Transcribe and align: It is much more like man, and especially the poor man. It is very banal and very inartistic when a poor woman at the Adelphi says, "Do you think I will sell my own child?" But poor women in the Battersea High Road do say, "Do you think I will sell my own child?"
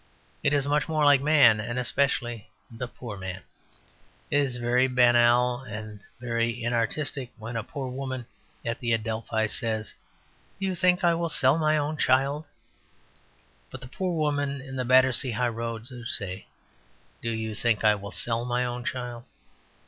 It 0.41 0.51
is 0.51 0.65
much 0.65 0.89
more 0.89 1.05
like 1.05 1.21
man, 1.21 1.59
and 1.59 1.77
especially 1.77 2.49
the 2.71 2.87
poor 2.87 3.15
man. 3.17 3.43
It 4.31 4.37
is 4.39 4.55
very 4.55 4.87
banal 4.87 5.59
and 5.61 5.99
very 6.19 6.59
inartistic 6.63 7.29
when 7.37 7.55
a 7.55 7.61
poor 7.61 7.87
woman 7.87 8.25
at 8.65 8.79
the 8.79 8.93
Adelphi 8.93 9.47
says, 9.47 9.93
"Do 10.59 10.65
you 10.65 10.73
think 10.73 11.03
I 11.03 11.13
will 11.13 11.29
sell 11.29 11.59
my 11.59 11.77
own 11.77 11.97
child?" 11.97 12.47
But 13.69 13.91
poor 13.91 14.17
women 14.17 14.59
in 14.59 14.75
the 14.75 14.85
Battersea 14.85 15.33
High 15.33 15.49
Road 15.49 15.85
do 15.85 16.03
say, 16.05 16.47
"Do 17.21 17.29
you 17.29 17.53
think 17.53 17.83
I 17.83 17.93
will 17.93 18.09
sell 18.09 18.43
my 18.43 18.65
own 18.65 18.83
child?" 18.83 19.25